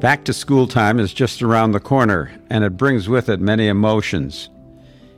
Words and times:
Back 0.00 0.24
to 0.24 0.32
school 0.32 0.66
time 0.66 0.98
is 0.98 1.12
just 1.12 1.42
around 1.42 1.72
the 1.72 1.78
corner, 1.78 2.32
and 2.48 2.64
it 2.64 2.78
brings 2.78 3.06
with 3.06 3.28
it 3.28 3.38
many 3.38 3.68
emotions. 3.68 4.48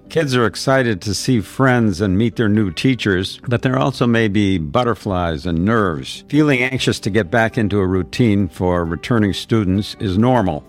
Kids 0.09 0.35
are 0.35 0.45
excited 0.45 1.01
to 1.03 1.15
see 1.15 1.41
friends 1.41 2.01
and 2.01 2.19
meet 2.19 2.35
their 2.35 2.49
new 2.49 2.73
teachers, 2.73 3.39
but 3.47 3.63
there 3.63 3.79
also 3.79 4.09
may 4.09 4.27
be 4.27 4.59
butterflies 4.59 5.47
and 5.47 5.65
nerves. 5.65 6.25
Feeling 6.29 6.63
anxious 6.63 6.99
to 6.99 7.11
get 7.11 7.31
back 7.31 7.57
into 7.57 7.79
a 7.79 7.87
routine 7.87 8.49
for 8.49 8.85
returning 8.85 9.33
students 9.33 9.95
is 10.01 10.19
normal. 10.19 10.65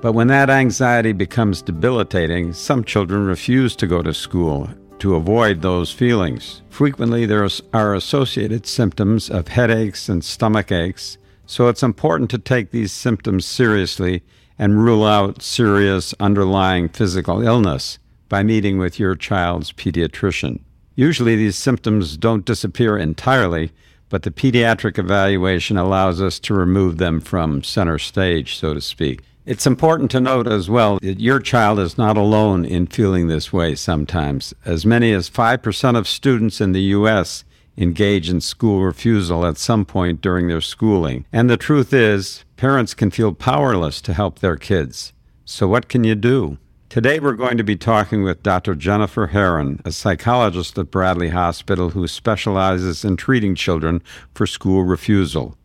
But 0.00 0.12
when 0.12 0.28
that 0.28 0.48
anxiety 0.48 1.12
becomes 1.12 1.60
debilitating, 1.60 2.52
some 2.52 2.84
children 2.84 3.26
refuse 3.26 3.74
to 3.76 3.88
go 3.88 4.00
to 4.00 4.14
school 4.14 4.70
to 5.00 5.16
avoid 5.16 5.60
those 5.60 5.90
feelings. 5.90 6.62
Frequently, 6.70 7.26
there 7.26 7.48
are 7.74 7.94
associated 7.96 8.64
symptoms 8.64 9.28
of 9.28 9.48
headaches 9.48 10.08
and 10.08 10.24
stomach 10.24 10.70
aches, 10.70 11.18
so 11.46 11.68
it's 11.68 11.82
important 11.82 12.28
to 12.30 12.38
take 12.38 12.70
these 12.70 12.92
symptoms 12.92 13.46
seriously 13.46 14.22
and 14.58 14.82
rule 14.82 15.04
out 15.04 15.42
serious 15.42 16.14
underlying 16.18 16.88
physical 16.88 17.46
illness 17.46 17.98
by 18.28 18.42
meeting 18.42 18.78
with 18.78 18.98
your 18.98 19.14
child's 19.14 19.72
pediatrician. 19.72 20.60
Usually, 20.96 21.36
these 21.36 21.56
symptoms 21.56 22.16
don't 22.16 22.44
disappear 22.44 22.96
entirely, 22.96 23.70
but 24.08 24.22
the 24.22 24.30
pediatric 24.30 24.98
evaluation 24.98 25.76
allows 25.76 26.20
us 26.20 26.40
to 26.40 26.54
remove 26.54 26.98
them 26.98 27.20
from 27.20 27.62
center 27.62 27.98
stage, 27.98 28.56
so 28.56 28.74
to 28.74 28.80
speak. 28.80 29.20
It's 29.44 29.66
important 29.66 30.10
to 30.12 30.20
note 30.20 30.48
as 30.48 30.68
well 30.68 30.98
that 31.02 31.20
your 31.20 31.38
child 31.38 31.78
is 31.78 31.96
not 31.96 32.16
alone 32.16 32.64
in 32.64 32.88
feeling 32.88 33.28
this 33.28 33.52
way 33.52 33.76
sometimes. 33.76 34.52
As 34.64 34.84
many 34.84 35.12
as 35.12 35.30
5% 35.30 35.96
of 35.96 36.08
students 36.08 36.60
in 36.60 36.72
the 36.72 36.82
U.S 36.82 37.44
engage 37.76 38.30
in 38.30 38.40
school 38.40 38.82
refusal 38.82 39.46
at 39.46 39.58
some 39.58 39.84
point 39.84 40.20
during 40.20 40.48
their 40.48 40.60
schooling. 40.60 41.24
And 41.32 41.50
the 41.50 41.56
truth 41.56 41.92
is, 41.92 42.44
parents 42.56 42.94
can 42.94 43.10
feel 43.10 43.32
powerless 43.32 44.00
to 44.02 44.14
help 44.14 44.38
their 44.38 44.56
kids. 44.56 45.12
So, 45.44 45.68
what 45.68 45.88
can 45.88 46.04
you 46.04 46.14
do? 46.14 46.58
Today, 46.88 47.18
we're 47.20 47.32
going 47.32 47.58
to 47.58 47.64
be 47.64 47.76
talking 47.76 48.22
with 48.22 48.42
Dr. 48.42 48.74
Jennifer 48.74 49.28
Herren, 49.28 49.80
a 49.84 49.92
psychologist 49.92 50.78
at 50.78 50.90
Bradley 50.90 51.30
Hospital 51.30 51.90
who 51.90 52.06
specializes 52.06 53.04
in 53.04 53.16
treating 53.16 53.54
children 53.54 54.02
for 54.34 54.46
school 54.46 54.84
refusal. 54.84 55.56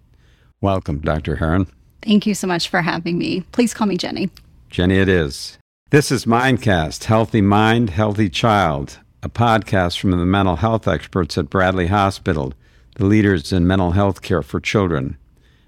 Welcome, 0.62 1.00
Dr. 1.00 1.38
Herren. 1.38 1.68
Thank 2.02 2.26
you 2.26 2.34
so 2.34 2.48
much 2.48 2.70
for 2.70 2.82
having 2.82 3.18
me. 3.18 3.42
Please 3.52 3.74
call 3.74 3.88
me 3.88 3.98
Jenny. 3.98 4.30
Jenny, 4.70 4.98
it 4.98 5.08
is. 5.08 5.58
This 5.92 6.12
is 6.12 6.26
Mindcast 6.26 7.04
Healthy 7.04 7.42
Mind, 7.42 7.92
Healthy 7.92 8.30
Child 8.30 9.00
a 9.24 9.30
podcast 9.30 10.00
from 10.00 10.12
the 10.12 10.18
mental 10.18 10.56
health 10.56 10.88
experts 10.88 11.38
at 11.38 11.50
Bradley 11.50 11.88
Hospital, 11.88 12.54
the 12.96 13.06
leaders 13.06 13.54
in 13.54 13.68
mental 13.68 13.92
health 13.92 14.24
care 14.24 14.42
for 14.42 14.60
children. 14.60 15.16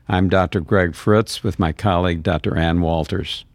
I'm 0.09 0.27
Dr. 0.27 0.59
Greg 0.59 0.95
Fritz 0.95 1.43
with 1.43 1.59
my 1.59 1.71
colleague, 1.71 2.23
Dr. 2.23 2.57
Ann 2.57 2.81
Walters. 2.81 3.45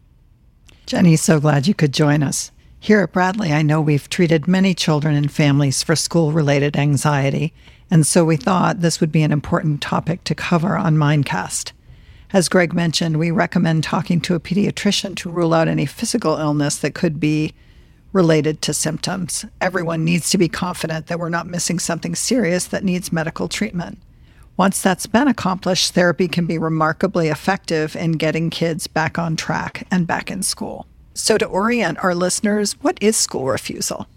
Jenny, 0.85 1.17
so 1.17 1.41
glad 1.41 1.67
you 1.67 1.73
could 1.73 1.93
join 1.93 2.23
us. 2.23 2.51
Here 2.79 3.01
at 3.01 3.11
Bradley, 3.11 3.51
I 3.51 3.61
know 3.61 3.81
we've 3.81 4.09
treated 4.09 4.47
many 4.47 4.73
children 4.73 5.15
and 5.15 5.29
families 5.29 5.83
for 5.83 5.97
school 5.97 6.31
related 6.31 6.77
anxiety, 6.77 7.53
and 7.91 8.07
so 8.07 8.23
we 8.23 8.37
thought 8.37 8.79
this 8.79 9.01
would 9.01 9.11
be 9.11 9.21
an 9.21 9.33
important 9.33 9.81
topic 9.81 10.23
to 10.23 10.33
cover 10.33 10.77
on 10.77 10.95
Mindcast. 10.95 11.73
As 12.31 12.47
Greg 12.47 12.73
mentioned, 12.73 13.19
we 13.19 13.31
recommend 13.31 13.83
talking 13.83 14.21
to 14.21 14.35
a 14.35 14.39
pediatrician 14.39 15.17
to 15.17 15.29
rule 15.29 15.53
out 15.53 15.67
any 15.67 15.85
physical 15.85 16.37
illness 16.37 16.77
that 16.77 16.95
could 16.95 17.19
be 17.19 17.53
related 18.11 18.61
to 18.63 18.73
symptoms. 18.73 19.45
Everyone 19.61 20.03
needs 20.03 20.29
to 20.31 20.37
be 20.37 20.49
confident 20.49 21.07
that 21.07 21.19
we're 21.19 21.29
not 21.29 21.47
missing 21.47 21.79
something 21.79 22.15
serious 22.15 22.65
that 22.67 22.83
needs 22.83 23.11
medical 23.11 23.47
treatment. 23.47 23.99
Once 24.57 24.81
that's 24.81 25.05
been 25.05 25.27
accomplished, 25.27 25.93
therapy 25.93 26.27
can 26.27 26.45
be 26.45 26.57
remarkably 26.57 27.29
effective 27.29 27.95
in 27.95 28.13
getting 28.13 28.49
kids 28.49 28.87
back 28.87 29.17
on 29.17 29.35
track 29.35 29.87
and 29.89 30.05
back 30.05 30.29
in 30.29 30.43
school. 30.43 30.85
So, 31.13 31.37
to 31.37 31.45
orient 31.45 31.97
our 32.03 32.13
listeners, 32.13 32.73
what 32.81 32.97
is 33.01 33.15
school 33.15 33.45
refusal? 33.45 34.07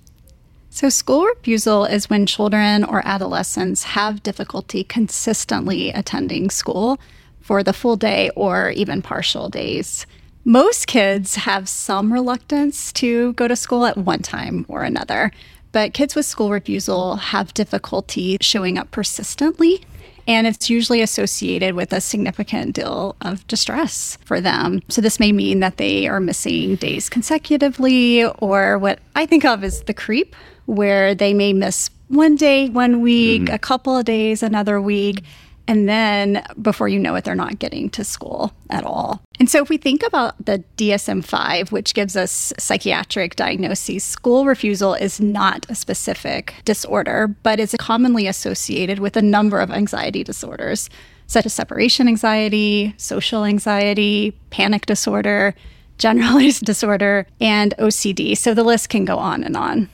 So, 0.70 0.88
school 0.88 1.26
refusal 1.26 1.84
is 1.84 2.10
when 2.10 2.26
children 2.26 2.82
or 2.82 3.06
adolescents 3.06 3.82
have 3.84 4.22
difficulty 4.22 4.84
consistently 4.84 5.90
attending 5.90 6.50
school 6.50 6.98
for 7.40 7.62
the 7.62 7.72
full 7.72 7.96
day 7.96 8.30
or 8.34 8.70
even 8.70 9.02
partial 9.02 9.48
days. 9.48 10.06
Most 10.44 10.88
kids 10.88 11.36
have 11.36 11.68
some 11.68 12.12
reluctance 12.12 12.92
to 12.94 13.32
go 13.34 13.46
to 13.46 13.54
school 13.54 13.86
at 13.86 13.96
one 13.96 14.20
time 14.20 14.66
or 14.68 14.82
another, 14.82 15.30
but 15.70 15.94
kids 15.94 16.16
with 16.16 16.26
school 16.26 16.50
refusal 16.50 17.16
have 17.16 17.54
difficulty 17.54 18.38
showing 18.40 18.76
up 18.76 18.90
persistently. 18.90 19.84
And 20.26 20.46
it's 20.46 20.68
usually 20.68 21.00
associated 21.00 21.74
with 21.74 21.92
a 21.92 22.00
significant 22.00 22.74
deal 22.74 23.16
of 23.20 23.46
distress 23.46 24.18
for 24.24 24.40
them. 24.40 24.80
So, 24.88 25.00
this 25.00 25.18
may 25.18 25.32
mean 25.32 25.60
that 25.60 25.78
they 25.78 26.06
are 26.06 26.20
missing 26.20 26.76
days 26.76 27.08
consecutively, 27.08 28.24
or 28.24 28.78
what 28.78 29.00
I 29.16 29.26
think 29.26 29.44
of 29.44 29.64
as 29.64 29.82
the 29.82 29.94
creep, 29.94 30.36
where 30.66 31.12
they 31.14 31.34
may 31.34 31.52
miss 31.52 31.90
one 32.06 32.36
day, 32.36 32.68
one 32.68 33.00
week, 33.00 33.42
mm-hmm. 33.42 33.54
a 33.54 33.58
couple 33.58 33.96
of 33.96 34.04
days, 34.04 34.44
another 34.44 34.80
week. 34.80 35.24
And 35.72 35.88
then 35.88 36.44
before 36.60 36.86
you 36.86 36.98
know 36.98 37.14
it, 37.14 37.24
they're 37.24 37.34
not 37.34 37.58
getting 37.58 37.88
to 37.90 38.04
school 38.04 38.52
at 38.68 38.84
all. 38.84 39.22
And 39.40 39.48
so, 39.48 39.62
if 39.62 39.70
we 39.70 39.78
think 39.78 40.02
about 40.06 40.44
the 40.44 40.62
DSM 40.76 41.24
5, 41.24 41.72
which 41.72 41.94
gives 41.94 42.14
us 42.14 42.52
psychiatric 42.58 43.36
diagnoses, 43.36 44.04
school 44.04 44.44
refusal 44.44 44.92
is 44.92 45.18
not 45.18 45.64
a 45.70 45.74
specific 45.74 46.56
disorder, 46.66 47.34
but 47.42 47.58
is 47.58 47.74
commonly 47.78 48.26
associated 48.26 48.98
with 48.98 49.16
a 49.16 49.22
number 49.22 49.60
of 49.60 49.70
anxiety 49.70 50.22
disorders, 50.22 50.90
such 51.26 51.46
as 51.46 51.54
separation 51.54 52.06
anxiety, 52.06 52.92
social 52.98 53.42
anxiety, 53.42 54.36
panic 54.50 54.84
disorder, 54.84 55.54
generalized 55.96 56.66
disorder, 56.66 57.26
and 57.40 57.74
OCD. 57.78 58.36
So, 58.36 58.52
the 58.52 58.62
list 58.62 58.90
can 58.90 59.06
go 59.06 59.16
on 59.16 59.42
and 59.42 59.56
on. 59.56 59.88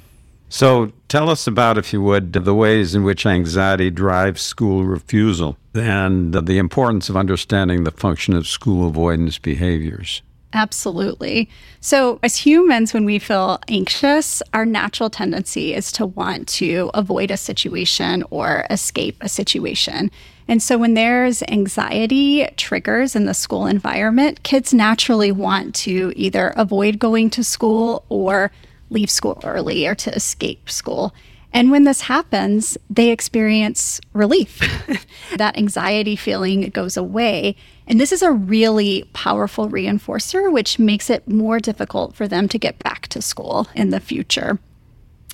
So 0.48 0.92
tell 1.08 1.30
us 1.30 1.46
about, 1.46 1.78
if 1.78 1.92
you 1.92 2.02
would, 2.02 2.32
the 2.32 2.54
ways 2.54 2.94
in 2.94 3.02
which 3.02 3.26
anxiety 3.26 3.90
drives 3.90 4.42
school 4.42 4.84
refusal 4.84 5.56
and 5.74 6.34
the 6.34 6.58
importance 6.58 7.08
of 7.08 7.16
understanding 7.16 7.84
the 7.84 7.90
function 7.90 8.34
of 8.34 8.46
school 8.46 8.86
avoidance 8.86 9.38
behaviors. 9.38 10.22
Absolutely. 10.52 11.48
So, 11.80 12.18
as 12.22 12.36
humans, 12.38 12.94
when 12.94 13.04
we 13.04 13.18
feel 13.18 13.60
anxious, 13.68 14.42
our 14.54 14.64
natural 14.64 15.10
tendency 15.10 15.74
is 15.74 15.92
to 15.92 16.06
want 16.06 16.48
to 16.48 16.90
avoid 16.94 17.30
a 17.30 17.36
situation 17.36 18.24
or 18.30 18.66
escape 18.70 19.16
a 19.20 19.28
situation. 19.28 20.10
And 20.48 20.62
so, 20.62 20.78
when 20.78 20.94
there's 20.94 21.42
anxiety 21.42 22.48
triggers 22.56 23.14
in 23.14 23.26
the 23.26 23.34
school 23.34 23.66
environment, 23.66 24.42
kids 24.42 24.72
naturally 24.72 25.30
want 25.30 25.74
to 25.76 26.14
either 26.16 26.54
avoid 26.56 26.98
going 26.98 27.28
to 27.30 27.44
school 27.44 28.04
or 28.08 28.50
leave 28.90 29.10
school 29.10 29.40
early 29.44 29.86
or 29.86 29.94
to 29.94 30.14
escape 30.14 30.70
school. 30.70 31.14
And 31.52 31.70
when 31.70 31.84
this 31.84 32.02
happens, 32.02 32.76
they 32.90 33.10
experience 33.10 34.00
relief. 34.12 34.60
that 35.36 35.56
anxiety 35.56 36.14
feeling 36.14 36.68
goes 36.70 36.96
away. 36.96 37.56
And 37.86 37.98
this 37.98 38.12
is 38.12 38.22
a 38.22 38.32
really 38.32 39.08
powerful 39.14 39.68
reinforcer, 39.68 40.52
which 40.52 40.78
makes 40.78 41.08
it 41.08 41.26
more 41.26 41.58
difficult 41.58 42.14
for 42.14 42.28
them 42.28 42.48
to 42.48 42.58
get 42.58 42.78
back 42.80 43.08
to 43.08 43.22
school 43.22 43.66
in 43.74 43.90
the 43.90 44.00
future. 44.00 44.58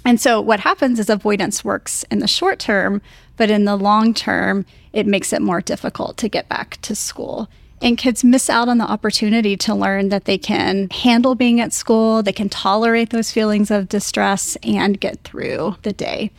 And 0.05 0.21
so, 0.21 0.41
what 0.41 0.61
happens 0.61 0.99
is 0.99 1.09
avoidance 1.09 1.65
works 1.65 2.05
in 2.11 2.19
the 2.19 2.29
short 2.29 2.59
term, 2.59 3.01
but 3.37 3.51
in 3.51 3.65
the 3.65 3.77
long 3.77 4.15
term, 4.15 4.67
it 4.93 5.07
makes 5.07 5.33
it 5.33 5.43
more 5.43 5.63
difficult 5.63 6.17
to 6.19 6.29
get 6.29 6.49
back 6.49 6.79
to 6.83 6.95
school. 6.95 7.49
And 7.85 7.99
kids 7.99 8.25
miss 8.25 8.49
out 8.49 8.71
on 8.71 8.79
the 8.79 8.91
opportunity 8.91 9.59
to 9.59 9.75
learn 9.75 10.09
that 10.09 10.25
they 10.25 10.39
can 10.39 10.89
handle 10.89 11.35
being 11.35 11.61
at 11.61 11.75
school, 11.75 12.23
they 12.23 12.33
can 12.33 12.49
tolerate 12.49 13.11
those 13.11 13.31
feelings 13.31 13.71
of 13.71 13.91
distress, 13.91 14.57
and 14.63 14.99
get 14.99 15.23
through 15.23 15.77
the 15.83 15.93
day. 15.93 16.31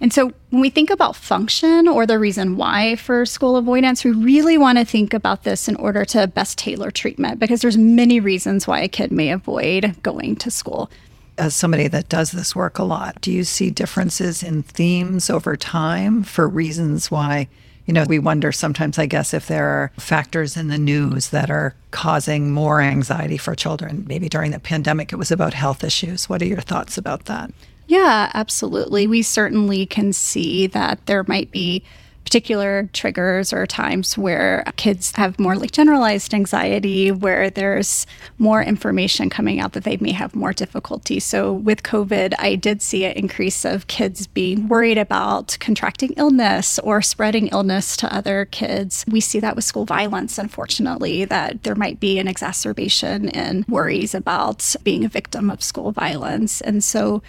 And 0.00 0.12
so 0.12 0.32
when 0.50 0.60
we 0.60 0.70
think 0.70 0.90
about 0.90 1.14
function 1.14 1.86
or 1.86 2.04
the 2.04 2.18
reason 2.18 2.56
why 2.56 2.96
for 2.96 3.24
school 3.26 3.54
avoidance, 3.54 4.02
we 4.02 4.10
really 4.10 4.58
want 4.58 4.78
to 4.78 4.84
think 4.84 5.14
about 5.14 5.44
this 5.44 5.68
in 5.68 5.76
order 5.76 6.04
to 6.06 6.26
best 6.26 6.58
tailor 6.58 6.90
treatment 6.90 7.38
because 7.38 7.62
there's 7.62 7.78
many 7.78 8.18
reasons 8.18 8.66
why 8.66 8.80
a 8.80 8.88
kid 8.88 9.12
may 9.12 9.30
avoid 9.30 10.02
going 10.02 10.34
to 10.34 10.50
school. 10.50 10.90
As 11.38 11.54
somebody 11.54 11.86
that 11.86 12.08
does 12.08 12.32
this 12.32 12.56
work 12.56 12.76
a 12.80 12.82
lot, 12.82 13.20
do 13.20 13.30
you 13.30 13.44
see 13.44 13.70
differences 13.70 14.42
in 14.42 14.64
themes 14.64 15.30
over 15.30 15.56
time 15.56 16.24
for 16.24 16.48
reasons 16.48 17.08
why 17.08 17.46
you 17.88 17.94
know, 17.94 18.04
we 18.04 18.18
wonder 18.18 18.52
sometimes, 18.52 18.98
I 18.98 19.06
guess, 19.06 19.32
if 19.32 19.46
there 19.46 19.66
are 19.66 19.90
factors 19.96 20.58
in 20.58 20.68
the 20.68 20.76
news 20.76 21.30
that 21.30 21.50
are 21.50 21.74
causing 21.90 22.52
more 22.52 22.82
anxiety 22.82 23.38
for 23.38 23.54
children. 23.54 24.04
Maybe 24.06 24.28
during 24.28 24.50
the 24.50 24.60
pandemic, 24.60 25.10
it 25.10 25.16
was 25.16 25.30
about 25.30 25.54
health 25.54 25.82
issues. 25.82 26.28
What 26.28 26.42
are 26.42 26.46
your 26.46 26.60
thoughts 26.60 26.98
about 26.98 27.24
that? 27.24 27.50
Yeah, 27.86 28.30
absolutely. 28.34 29.06
We 29.06 29.22
certainly 29.22 29.86
can 29.86 30.12
see 30.12 30.66
that 30.66 31.06
there 31.06 31.24
might 31.26 31.50
be 31.50 31.82
particular 32.28 32.90
triggers 32.92 33.54
or 33.54 33.66
times 33.66 34.18
where 34.18 34.62
kids 34.76 35.12
have 35.16 35.38
more 35.38 35.56
like 35.56 35.72
generalized 35.72 36.34
anxiety, 36.34 37.10
where 37.10 37.48
there's 37.48 38.06
more 38.36 38.62
information 38.62 39.30
coming 39.30 39.58
out 39.60 39.72
that 39.72 39.84
they 39.84 39.96
may 39.96 40.12
have 40.12 40.34
more 40.34 40.52
difficulty. 40.52 41.18
So 41.20 41.50
with 41.54 41.82
COVID, 41.82 42.34
I 42.38 42.54
did 42.54 42.82
see 42.82 43.06
an 43.06 43.12
increase 43.12 43.64
of 43.64 43.86
kids 43.86 44.26
being 44.26 44.68
worried 44.68 44.98
about 44.98 45.56
contracting 45.58 46.12
illness 46.18 46.78
or 46.80 47.00
spreading 47.00 47.46
illness 47.46 47.96
to 47.96 48.14
other 48.14 48.44
kids. 48.44 49.06
We 49.08 49.22
see 49.22 49.40
that 49.40 49.56
with 49.56 49.64
school 49.64 49.86
violence, 49.86 50.36
unfortunately, 50.36 51.24
that 51.24 51.62
there 51.62 51.76
might 51.76 51.98
be 51.98 52.18
an 52.18 52.28
exacerbation 52.28 53.30
in 53.30 53.64
worries 53.70 54.14
about 54.14 54.76
being 54.84 55.02
a 55.02 55.08
victim 55.08 55.48
of 55.48 55.62
school 55.62 55.92
violence. 55.92 56.60
And 56.60 56.84
so 56.84 57.22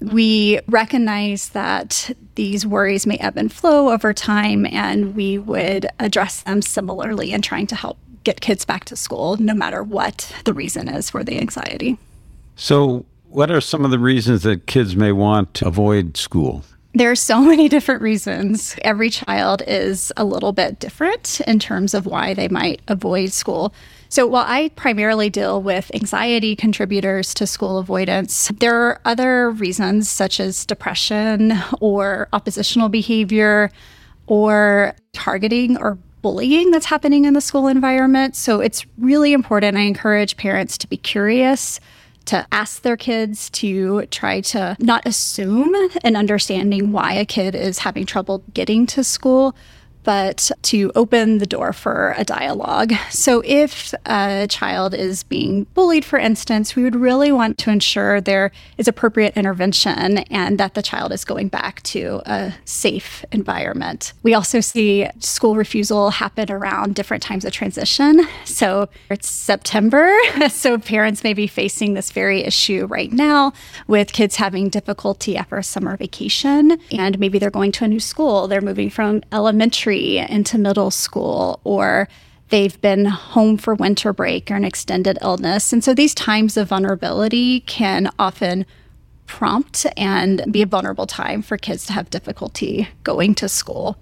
we 0.00 0.60
recognize 0.66 1.50
that 1.50 2.10
these 2.34 2.66
worries 2.66 3.06
may 3.06 3.16
ebb 3.16 3.36
and 3.36 3.52
flow 3.52 3.90
over 3.90 4.12
time, 4.12 4.66
and 4.66 5.14
we 5.14 5.38
would 5.38 5.86
address 5.98 6.42
them 6.42 6.62
similarly 6.62 7.32
in 7.32 7.42
trying 7.42 7.66
to 7.68 7.76
help 7.76 7.98
get 8.24 8.40
kids 8.40 8.64
back 8.64 8.84
to 8.86 8.96
school, 8.96 9.36
no 9.36 9.54
matter 9.54 9.82
what 9.82 10.34
the 10.44 10.54
reason 10.54 10.88
is 10.88 11.10
for 11.10 11.24
the 11.24 11.38
anxiety. 11.38 11.98
So, 12.56 13.04
what 13.28 13.50
are 13.50 13.60
some 13.60 13.84
of 13.84 13.90
the 13.90 13.98
reasons 13.98 14.42
that 14.42 14.66
kids 14.66 14.96
may 14.96 15.12
want 15.12 15.54
to 15.54 15.68
avoid 15.68 16.16
school? 16.16 16.64
There 16.94 17.10
are 17.10 17.16
so 17.16 17.40
many 17.52 17.68
different 17.68 18.02
reasons. 18.02 18.76
Every 18.82 19.10
child 19.10 19.62
is 19.66 20.12
a 20.16 20.24
little 20.24 20.52
bit 20.52 20.78
different 20.78 21.40
in 21.46 21.58
terms 21.58 21.94
of 21.94 22.06
why 22.06 22.34
they 22.34 22.48
might 22.48 22.80
avoid 22.88 23.32
school. 23.32 23.72
So 24.10 24.26
while 24.26 24.44
I 24.44 24.70
primarily 24.74 25.30
deal 25.30 25.62
with 25.62 25.88
anxiety 25.94 26.56
contributors 26.56 27.32
to 27.34 27.46
school 27.46 27.78
avoidance, 27.78 28.50
there 28.58 28.74
are 28.74 29.00
other 29.04 29.50
reasons 29.50 30.10
such 30.10 30.40
as 30.40 30.66
depression 30.66 31.52
or 31.80 32.28
oppositional 32.32 32.88
behavior 32.88 33.70
or 34.26 34.96
targeting 35.12 35.78
or 35.78 35.96
bullying 36.22 36.72
that's 36.72 36.86
happening 36.86 37.24
in 37.24 37.34
the 37.34 37.40
school 37.40 37.68
environment. 37.68 38.34
So 38.34 38.60
it's 38.60 38.84
really 38.98 39.32
important. 39.32 39.76
I 39.76 39.82
encourage 39.82 40.36
parents 40.36 40.76
to 40.78 40.88
be 40.88 40.96
curious 40.96 41.78
to 42.26 42.44
ask 42.50 42.82
their 42.82 42.96
kids 42.96 43.48
to 43.50 44.06
try 44.06 44.40
to 44.40 44.76
not 44.80 45.06
assume 45.06 45.72
an 46.02 46.16
understanding 46.16 46.90
why 46.90 47.12
a 47.12 47.24
kid 47.24 47.54
is 47.54 47.78
having 47.78 48.06
trouble 48.06 48.42
getting 48.52 48.86
to 48.86 49.04
school, 49.04 49.54
but 50.10 50.50
to 50.60 50.90
open 50.96 51.38
the 51.38 51.46
door 51.46 51.72
for 51.72 52.16
a 52.18 52.24
dialogue. 52.24 52.92
So, 53.10 53.44
if 53.46 53.94
a 54.06 54.48
child 54.50 54.92
is 54.92 55.22
being 55.22 55.68
bullied, 55.74 56.04
for 56.04 56.18
instance, 56.18 56.74
we 56.74 56.82
would 56.82 56.96
really 56.96 57.30
want 57.30 57.58
to 57.58 57.70
ensure 57.70 58.20
there 58.20 58.50
is 58.76 58.88
appropriate 58.88 59.36
intervention 59.36 60.18
and 60.18 60.58
that 60.58 60.74
the 60.74 60.82
child 60.82 61.12
is 61.12 61.24
going 61.24 61.46
back 61.46 61.80
to 61.94 62.22
a 62.26 62.52
safe 62.64 63.24
environment. 63.30 64.12
We 64.24 64.34
also 64.34 64.58
see 64.58 65.06
school 65.20 65.54
refusal 65.54 66.10
happen 66.10 66.50
around 66.50 66.96
different 66.96 67.22
times 67.22 67.44
of 67.44 67.52
transition. 67.52 68.26
So, 68.44 68.88
it's 69.10 69.30
September, 69.30 70.12
so 70.48 70.76
parents 70.76 71.22
may 71.22 71.34
be 71.34 71.46
facing 71.46 71.94
this 71.94 72.10
very 72.10 72.40
issue 72.42 72.86
right 72.86 73.12
now 73.12 73.52
with 73.86 74.12
kids 74.12 74.34
having 74.34 74.70
difficulty 74.70 75.36
after 75.36 75.56
a 75.56 75.62
summer 75.62 75.96
vacation, 75.96 76.80
and 76.90 77.16
maybe 77.20 77.38
they're 77.38 77.48
going 77.48 77.70
to 77.70 77.84
a 77.84 77.88
new 77.88 78.00
school, 78.00 78.48
they're 78.48 78.60
moving 78.60 78.90
from 78.90 79.22
elementary 79.30 79.99
into 80.00 80.58
middle 80.58 80.90
school 80.90 81.60
or 81.64 82.08
they've 82.50 82.80
been 82.80 83.06
home 83.06 83.56
for 83.56 83.74
winter 83.74 84.12
break 84.12 84.50
or 84.50 84.56
an 84.56 84.64
extended 84.64 85.18
illness. 85.22 85.72
And 85.72 85.82
so 85.82 85.94
these 85.94 86.14
times 86.14 86.56
of 86.56 86.68
vulnerability 86.68 87.60
can 87.60 88.10
often 88.18 88.66
prompt 89.26 89.86
and 89.96 90.44
be 90.50 90.62
a 90.62 90.66
vulnerable 90.66 91.06
time 91.06 91.40
for 91.40 91.56
kids 91.56 91.86
to 91.86 91.92
have 91.92 92.10
difficulty 92.10 92.88
going 93.04 93.34
to 93.36 93.48
school. 93.48 93.96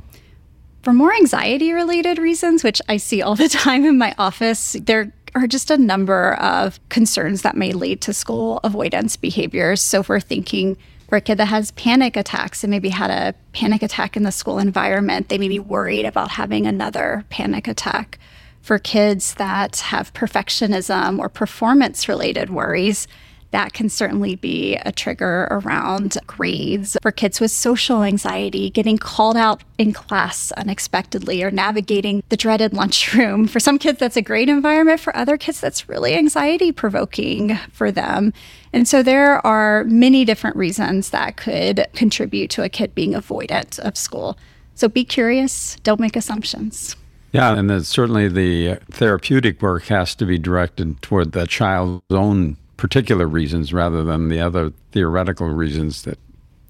For 0.83 0.95
more 0.95 1.13
anxiety 1.13 1.73
related 1.73 2.19
reasons, 2.19 2.65
which 2.65 2.81
I 2.89 2.97
see 2.97 3.21
all 3.21 3.35
the 3.37 3.49
time 3.49 3.85
in 3.85 3.99
my 3.99 4.15
office, 4.19 4.77
there 4.81 5.13
are 5.35 5.47
just 5.47 5.71
a 5.71 5.77
number 5.77 6.35
of 6.35 6.81
concerns 6.89 7.43
that 7.43 7.57
may 7.57 7.73
lead 7.73 8.01
to 8.03 8.15
school 8.15 8.61
avoidance 8.65 9.17
behaviors. 9.17 9.83
So, 9.83 10.01
if 10.01 10.09
we're 10.09 10.21
thinking 10.21 10.79
for 11.09 11.17
a 11.17 11.21
kid 11.21 11.39
that 11.39 11.47
has 11.47 11.71
panic 11.73 12.17
attacks 12.17 12.63
and 12.63 12.71
maybe 12.71 12.91
had 12.91 13.11
a 13.11 13.35
panic 13.53 13.83
attack 13.83 14.17
in 14.17 14.23
the 14.23 14.31
school 14.31 14.59
environment, 14.59 15.29
they 15.29 15.39
may 15.39 15.49
be 15.49 15.59
worried 15.59 16.05
about 16.05 16.31
having 16.33 16.67
another 16.67 17.25
panic 17.31 17.67
attack. 17.67 18.19
For 18.61 18.79
kids 18.79 19.35
that 19.35 19.77
have 19.77 20.13
perfectionism 20.13 21.19
or 21.19 21.31
performance 21.31 22.09
related 22.09 22.51
worries, 22.51 23.09
that 23.51 23.73
can 23.73 23.89
certainly 23.89 24.37
be 24.37 24.77
a 24.77 24.93
trigger 24.93 25.49
around 25.51 26.19
grades. 26.27 26.99
For 27.01 27.11
kids 27.11 27.41
with 27.41 27.51
social 27.51 28.03
anxiety, 28.03 28.69
getting 28.69 28.99
called 28.99 29.39
out 29.39 29.63
in 29.79 29.95
class 29.95 30.53
unexpectedly 30.53 31.43
or 31.43 31.51
navigating 31.51 32.23
the 32.29 32.37
dreaded 32.37 32.75
lunchroom. 32.75 33.47
For 33.47 33.61
some 33.61 33.79
kids, 33.79 33.99
that's 33.99 34.19
a 34.19 34.23
great 34.23 34.51
environment. 34.51 35.01
For 35.01 35.17
other 35.17 35.39
kids, 35.39 35.61
that's 35.61 35.89
really 35.89 36.15
anxiety 36.15 36.73
provoking 36.73 37.57
for 37.73 37.91
them. 37.91 38.35
And 38.73 38.87
so 38.87 39.03
there 39.03 39.45
are 39.47 39.85
many 39.85 40.25
different 40.25 40.57
reasons 40.57 41.11
that 41.11 41.37
could 41.37 41.87
contribute 41.95 42.51
to 42.51 42.63
a 42.63 42.69
kid 42.69 42.95
being 42.95 43.13
avoidant 43.13 43.79
of 43.81 43.97
school. 43.97 44.39
So 44.75 44.89
be 44.89 45.05
curious, 45.05 45.77
don't 45.83 46.01
make 46.01 46.17
assumptions. 46.17 46.97
Yeah, 47.33 47.59
and 47.59 47.85
certainly 47.87 48.29
the 48.29 48.79
therapeutic 48.91 49.61
work 49.61 49.85
has 49.85 50.15
to 50.15 50.25
be 50.25 50.39
directed 50.39 51.03
toward 51.03 51.33
the 51.33 51.47
child's 51.47 52.03
own 52.11 52.57
particular 52.77 53.27
reasons 53.27 53.73
rather 53.73 54.05
than 54.05 54.29
the 54.29 54.41
other 54.41 54.73
theoretical 54.93 55.49
reasons 55.49 56.03
that 56.03 56.19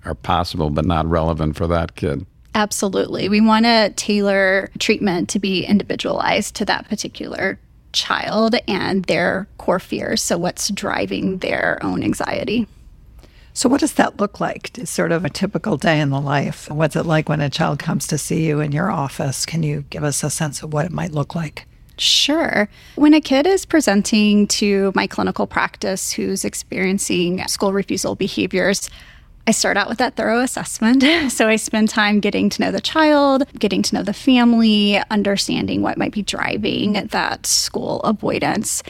are 0.05 0.15
possible 0.15 0.71
but 0.71 0.85
not 0.85 1.07
relevant 1.07 1.57
for 1.57 1.67
that 1.67 1.95
kid. 1.95 2.27
Absolutely. 2.55 3.29
We 3.29 3.41
want 3.41 3.67
to 3.67 3.93
tailor 3.95 4.71
treatment 4.79 5.29
to 5.29 5.39
be 5.39 5.65
individualized 5.65 6.57
to 6.57 6.65
that 6.65 6.89
particular 6.89 7.59
child 7.93 8.57
and 8.67 9.05
their 9.05 9.49
core 9.59 9.81
fears. 9.81 10.23
So, 10.23 10.39
what's 10.39 10.71
driving 10.71 11.39
their 11.39 11.79
own 11.83 12.03
anxiety? 12.03 12.67
So, 13.53 13.69
what 13.69 13.81
does 13.81 13.95
that 13.95 14.21
look 14.21 14.41
like? 14.41 14.79
It's 14.79 14.91
sort 14.91 15.11
of 15.11 15.25
a 15.25 15.31
typical 15.31 15.77
day 15.77 16.01
in 16.01 16.11
the 16.11 16.21
life. 16.21 16.71
What's 16.71 16.97
it 16.97 17.05
like 17.05 17.29
when 17.29 17.41
a 17.41 17.51
child 17.51 17.79
comes 17.79 18.07
to 18.09 18.19
see 18.19 18.47
you 18.47 18.61
in 18.61 18.73
your 18.73 18.91
office? 18.91 19.45
Can 19.45 19.63
you 19.63 19.85
give 19.91 20.05
us 20.05 20.23
a 20.23 20.31
sense 20.31 20.63
of 20.63 20.73
what 20.73 20.87
it 20.87 20.93
might 20.93 21.13
look 21.13 21.35
like? 21.35 21.67
Sure. 21.97 22.69
When 22.95 23.15
a 23.15 23.21
kid 23.21 23.47
is 23.47 23.65
presenting 23.65 24.47
to 24.49 24.93
my 24.95 25.07
clinical 25.07 25.47
practice 25.47 26.13
who's 26.13 26.45
experiencing 26.45 27.45
school 27.49 27.73
refusal 27.73 28.15
behaviors, 28.15 28.89
I 29.49 29.51
start 29.51 29.79
out 29.79 29.89
with 29.89 29.97
that 29.97 30.15
thorough 30.15 30.41
assessment. 30.41 31.03
So 31.31 31.49
I 31.49 31.57
spend 31.57 31.89
time 31.89 32.21
getting 32.21 32.51
to 32.51 32.61
know 32.61 32.71
the 32.71 32.81
child, 32.81 33.45
getting 33.59 33.83
to 33.83 33.95
know 33.95 34.03
the 34.03 34.13
family, 34.13 35.01
understanding 35.11 35.81
what 35.81 35.97
might 35.97 36.13
be 36.13 36.23
driving 36.23 36.93
that 36.93 37.47
school 37.47 38.01
avoidance. 38.01 38.83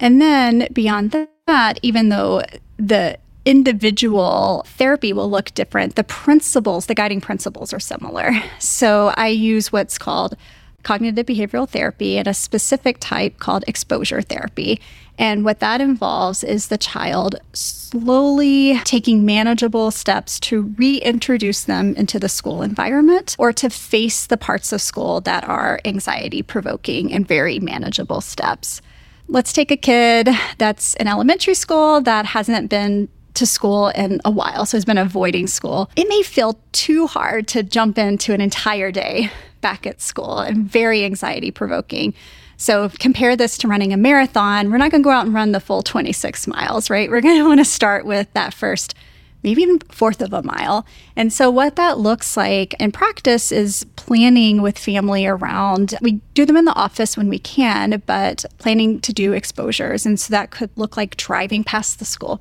And 0.00 0.20
then 0.20 0.68
beyond 0.72 1.28
that, 1.46 1.78
even 1.82 2.08
though 2.08 2.42
the 2.78 3.18
individual 3.44 4.64
therapy 4.66 5.12
will 5.12 5.30
look 5.30 5.52
different, 5.54 5.96
the 5.96 6.04
principles, 6.04 6.86
the 6.86 6.94
guiding 6.94 7.20
principles 7.20 7.72
are 7.74 7.80
similar. 7.80 8.30
So 8.58 9.12
I 9.16 9.28
use 9.28 9.72
what's 9.72 9.98
called 9.98 10.36
cognitive 10.82 11.26
behavioral 11.26 11.68
therapy 11.68 12.18
and 12.18 12.26
a 12.26 12.34
specific 12.34 12.98
type 13.00 13.38
called 13.38 13.64
exposure 13.66 14.22
therapy. 14.22 14.80
And 15.18 15.44
what 15.44 15.58
that 15.58 15.80
involves 15.80 16.44
is 16.44 16.68
the 16.68 16.78
child 16.78 17.36
slowly 17.52 18.78
taking 18.84 19.26
manageable 19.26 19.90
steps 19.90 20.38
to 20.40 20.74
reintroduce 20.78 21.64
them 21.64 21.94
into 21.96 22.20
the 22.20 22.28
school 22.28 22.62
environment 22.62 23.34
or 23.38 23.52
to 23.54 23.68
face 23.68 24.26
the 24.26 24.36
parts 24.36 24.72
of 24.72 24.80
school 24.80 25.20
that 25.22 25.44
are 25.48 25.80
anxiety 25.84 26.42
provoking 26.42 27.12
and 27.12 27.26
very 27.26 27.58
manageable 27.58 28.20
steps. 28.20 28.80
Let's 29.26 29.52
take 29.52 29.70
a 29.70 29.76
kid 29.76 30.30
that's 30.58 30.94
in 30.94 31.08
elementary 31.08 31.54
school 31.54 32.00
that 32.02 32.24
hasn't 32.24 32.70
been 32.70 33.08
to 33.34 33.46
school 33.46 33.88
in 33.88 34.20
a 34.24 34.30
while, 34.30 34.66
so 34.66 34.76
has 34.76 34.84
been 34.84 34.98
avoiding 34.98 35.46
school. 35.46 35.90
It 35.96 36.08
may 36.08 36.22
feel 36.22 36.58
too 36.72 37.06
hard 37.06 37.46
to 37.48 37.62
jump 37.62 37.98
into 37.98 38.32
an 38.32 38.40
entire 38.40 38.90
day 38.90 39.30
back 39.60 39.86
at 39.86 40.00
school 40.00 40.38
and 40.38 40.70
very 40.70 41.04
anxiety 41.04 41.50
provoking. 41.50 42.14
So 42.56 42.90
compare 42.98 43.36
this 43.36 43.56
to 43.58 43.68
running 43.68 43.92
a 43.92 43.96
marathon. 43.96 44.70
We're 44.70 44.78
not 44.78 44.90
going 44.90 45.02
to 45.02 45.06
go 45.06 45.10
out 45.10 45.26
and 45.26 45.34
run 45.34 45.52
the 45.52 45.60
full 45.60 45.82
26 45.82 46.46
miles, 46.46 46.90
right? 46.90 47.08
We're 47.10 47.20
going 47.20 47.38
to 47.42 47.46
want 47.46 47.60
to 47.60 47.64
start 47.64 48.04
with 48.04 48.32
that 48.32 48.52
first 48.52 48.94
maybe 49.42 49.62
even 49.62 49.78
fourth 49.90 50.20
of 50.20 50.32
a 50.32 50.42
mile. 50.42 50.86
And 51.16 51.32
so, 51.32 51.50
what 51.50 51.76
that 51.76 51.98
looks 51.98 52.36
like 52.36 52.74
in 52.74 52.92
practice 52.92 53.52
is 53.52 53.86
planning 53.96 54.62
with 54.62 54.78
family 54.78 55.26
around. 55.26 55.94
We 56.00 56.20
do 56.34 56.44
them 56.44 56.56
in 56.56 56.64
the 56.64 56.74
office 56.74 57.16
when 57.16 57.28
we 57.28 57.38
can, 57.38 58.02
but 58.06 58.44
planning 58.58 59.00
to 59.00 59.12
do 59.12 59.32
exposures. 59.32 60.06
And 60.06 60.18
so, 60.18 60.30
that 60.32 60.50
could 60.50 60.70
look 60.76 60.96
like 60.96 61.16
driving 61.16 61.64
past 61.64 61.98
the 61.98 62.04
school. 62.04 62.40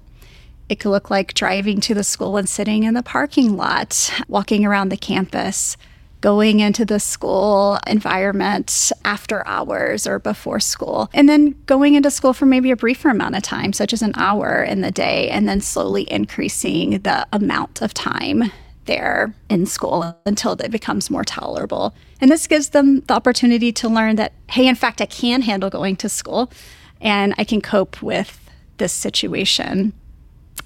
It 0.70 0.80
could 0.80 0.90
look 0.90 1.10
like 1.10 1.34
driving 1.34 1.80
to 1.82 1.94
the 1.94 2.04
school 2.04 2.36
and 2.36 2.50
sitting 2.50 2.84
in 2.84 2.94
the 2.94 3.04
parking 3.04 3.56
lot, 3.56 4.12
walking 4.28 4.66
around 4.66 4.90
the 4.90 4.98
campus 4.98 5.78
going 6.27 6.60
into 6.60 6.84
the 6.84 7.00
school 7.00 7.79
environment 7.88 8.91
after 9.05 9.48
hours 9.48 10.05
or 10.05 10.19
before 10.19 10.60
school, 10.60 11.10
and 11.13 11.29
then 11.29 11.55
going 11.67 11.93
into 11.93 12.12
school 12.12 12.34
for 12.34 12.46
maybe 12.46 12.69
a 12.69 12.75
briefer 12.75 13.07
amount 13.07 13.34
of 13.34 13.41
time, 13.41 13.72
such 13.72 13.93
as 13.93 14.01
an 14.01 14.12
hour 14.17 14.62
in 14.62 14.81
the 14.81 14.91
day, 14.91 15.29
and 15.29 15.48
then 15.48 15.62
slowly 15.62 16.05
increasing 16.12 17.00
the 17.00 17.25
amount 17.31 17.81
of 17.81 17.93
time 17.93 18.51
there 18.88 19.34
in 19.50 19.65
school 19.65 20.19
until 20.25 20.51
it 20.51 20.69
becomes 20.69 21.10
more 21.10 21.24
tolerable. 21.24 21.96
And 22.19 22.29
this 22.29 22.46
gives 22.46 22.72
them 22.72 23.00
the 23.07 23.13
opportunity 23.13 23.72
to 23.72 23.88
learn 23.88 24.17
that, 24.17 24.34
hey, 24.50 24.67
in 24.67 24.75
fact, 24.75 25.00
I 25.00 25.05
can 25.05 25.43
handle 25.43 25.69
going 25.69 25.96
to 25.96 26.10
school 26.10 26.51
and 27.00 27.36
I 27.38 27.46
can 27.46 27.62
cope 27.62 28.01
with 28.01 28.50
this 28.79 28.91
situation. 28.91 29.93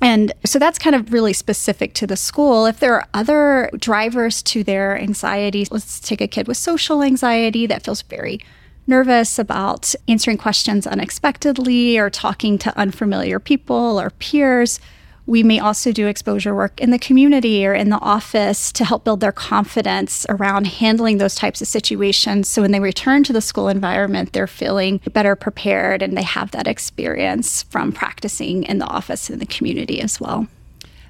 And 0.02 0.34
so 0.46 0.58
that's 0.58 0.80
kind 0.80 0.96
of 0.96 1.14
really 1.14 1.34
specific 1.34 1.94
to 1.96 2.08
the 2.08 2.18
school. 2.18 2.66
If 2.66 2.80
there 2.80 2.96
are 2.96 3.08
other 3.14 3.70
drivers 3.78 4.42
to 4.44 4.64
their 4.64 5.00
anxiety, 5.00 5.68
let's 5.70 6.00
take 6.00 6.22
a 6.22 6.28
kid 6.28 6.48
with 6.48 6.58
social 6.58 7.04
anxiety 7.04 7.68
that 7.68 7.84
feels 7.84 8.02
very 8.02 8.40
nervous 8.88 9.38
about 9.38 9.94
answering 10.08 10.38
questions 10.38 10.88
unexpectedly 10.88 12.00
or 12.00 12.10
talking 12.10 12.58
to 12.58 12.78
unfamiliar 12.78 13.40
people 13.40 14.02
or 14.02 14.10
peers. 14.10 14.80
We 15.26 15.44
may 15.44 15.60
also 15.60 15.92
do 15.92 16.08
exposure 16.08 16.54
work 16.54 16.80
in 16.82 16.92
the 16.92 17.00
community 17.00 17.66
or 17.66 17.74
in 17.74 17.90
the 17.90 18.00
office 18.00 18.72
to 18.74 18.84
help 18.84 19.04
build 19.04 19.20
their 19.20 19.32
confidence 19.32 20.26
around 20.30 20.68
handling 20.68 21.20
those 21.20 21.36
types 21.36 21.62
of 21.62 21.68
situations. 21.68 22.50
So 22.50 22.62
when 22.62 22.72
they 22.72 22.80
return 22.80 23.24
to 23.26 23.34
the 23.34 23.42
school 23.42 23.68
environment, 23.68 24.34
they're 24.34 24.48
feeling 24.48 25.00
better 25.14 25.36
prepared 25.36 26.02
and 26.02 26.18
they 26.18 26.24
have 26.24 26.52
that 26.52 26.68
experience 26.68 27.64
from 27.64 27.92
practicing 27.92 28.64
in 28.64 28.80
the 28.80 28.88
office 28.88 29.30
and 29.30 29.40
the 29.40 29.46
community 29.46 30.02
as 30.02 30.20
well. 30.20 30.48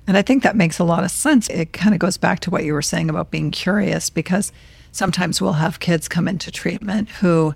And 0.08 0.18
I 0.18 0.22
think 0.22 0.44
that 0.44 0.56
makes 0.56 0.80
a 0.80 0.84
lot 0.84 1.03
of 1.03 1.12
sense. 1.12 1.48
It 1.50 1.74
kind 1.74 1.94
of 1.94 2.00
goes 2.00 2.18
back 2.18 2.39
to 2.41 2.50
what 2.50 2.65
you 2.65 2.74
were 2.74 2.82
saying 2.82 3.10
about 3.10 3.32
being 3.32 3.51
curious 3.51 4.10
because 4.10 4.51
sometimes 4.91 5.41
we'll 5.41 5.53
have 5.53 5.80
kids 5.80 6.08
come 6.10 6.27
into 6.27 6.51
treatment 6.51 7.08
who 7.10 7.56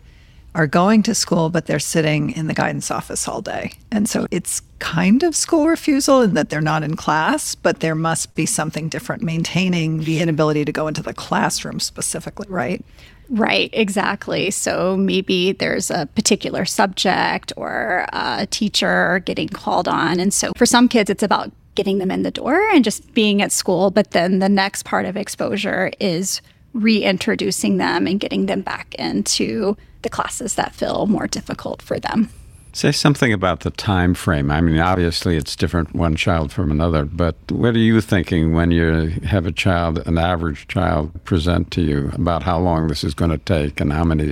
are 0.56 0.68
going 0.68 1.04
to 1.04 1.14
school, 1.14 1.50
but 1.50 1.66
they're 1.66 1.80
sitting 1.80 2.32
in 2.32 2.48
the 2.48 2.54
guidance 2.54 2.90
office 2.90 3.28
all 3.28 3.42
day. 3.42 3.74
And 3.92 4.08
so 4.08 4.26
it's 4.32 4.62
kind 4.80 5.22
of 5.22 5.36
school 5.36 5.68
refusal 5.68 6.22
in 6.22 6.34
that 6.34 6.50
they're 6.50 6.62
not 6.62 6.82
in 6.82 6.96
class, 6.96 7.56
but 7.56 7.82
there 7.82 7.94
must 7.94 8.34
be 8.36 8.46
something 8.46 8.88
different, 8.88 9.22
maintaining 9.22 10.00
the 10.06 10.20
inability 10.20 10.64
to 10.64 10.72
go 10.72 10.88
into 10.88 11.04
the 11.04 11.14
classroom 11.14 11.82
specifically, 11.82 12.48
right? 12.50 12.84
Right, 13.30 13.70
exactly. 13.74 14.50
So 14.50 14.96
maybe 14.96 15.52
there's 15.52 15.92
a 15.92 16.08
particular 16.16 16.64
subject 16.64 17.52
or 17.58 18.06
a 18.14 18.48
teacher 18.50 19.22
getting 19.26 19.50
called 19.50 19.90
on. 19.90 20.20
And 20.22 20.34
so 20.34 20.52
for 20.56 20.66
some 20.66 20.88
kids, 20.88 21.10
it's 21.10 21.24
about 21.24 21.52
getting 21.76 21.98
them 21.98 22.12
in 22.12 22.24
the 22.24 22.32
door 22.32 22.62
and 22.70 22.84
just 22.84 23.14
being 23.14 23.42
at 23.42 23.52
school. 23.52 23.92
But 23.92 24.12
then 24.12 24.40
the 24.40 24.48
next 24.48 24.84
part 24.86 25.06
of 25.06 25.18
exposure 25.18 25.92
is 26.00 26.42
reintroducing 26.74 27.78
them 27.78 28.08
and 28.08 28.20
getting 28.20 28.46
them 28.46 28.62
back 28.62 28.96
into 28.96 29.76
the 30.06 30.10
classes 30.10 30.54
that 30.54 30.76
feel 30.76 31.08
more 31.08 31.26
difficult 31.26 31.82
for 31.82 32.00
them. 32.00 32.30
Say 32.74 32.92
something 32.92 33.34
about 33.34 33.62
the 33.62 33.72
time 33.72 34.14
frame. 34.14 34.52
I 34.52 34.62
mean, 34.62 34.80
obviously 34.80 35.36
it's 35.36 35.56
different 35.56 35.96
one 35.96 36.16
child 36.16 36.52
from 36.52 36.70
another, 36.70 37.06
but 37.06 37.36
what 37.50 37.74
are 37.74 37.80
you 37.80 38.00
thinking 38.02 38.54
when 38.54 38.70
you 38.70 39.08
have 39.26 39.48
a 39.48 39.52
child, 39.52 40.06
an 40.06 40.20
average 40.20 40.68
child, 40.68 41.24
present 41.24 41.72
to 41.72 41.82
you 41.82 42.12
about 42.14 42.44
how 42.44 42.60
long 42.60 42.88
this 42.88 43.04
is 43.04 43.16
going 43.16 43.32
to 43.32 43.40
take 43.40 43.82
and 43.82 43.92
how 43.92 44.04
many 44.04 44.32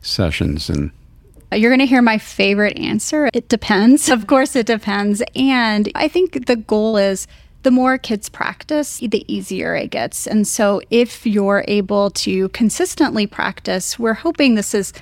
sessions 0.00 0.70
and 0.70 0.90
you're 1.52 1.70
going 1.70 1.80
to 1.80 1.86
hear 1.86 2.00
my 2.00 2.16
favorite 2.16 2.78
answer. 2.78 3.28
It 3.34 3.48
depends. 3.48 4.08
Of 4.20 4.26
course, 4.28 4.54
it 4.54 4.66
depends. 4.66 5.20
And 5.34 5.90
I 5.96 6.06
think 6.06 6.46
the 6.46 6.54
goal 6.56 6.96
is 6.96 7.26
the 7.62 7.70
more 7.70 7.98
kids 7.98 8.28
practice, 8.28 8.98
the 8.98 9.24
easier 9.32 9.74
it 9.74 9.90
gets. 9.90 10.26
And 10.26 10.46
so, 10.46 10.80
if 10.90 11.26
you're 11.26 11.64
able 11.68 12.10
to 12.10 12.48
consistently 12.50 13.26
practice, 13.26 13.98
we're 13.98 14.14
hoping 14.14 14.54
this 14.54 14.74
is 14.74 14.92